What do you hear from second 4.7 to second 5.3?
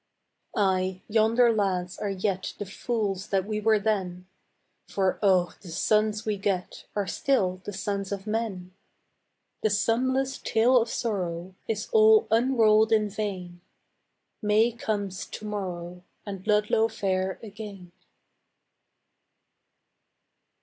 For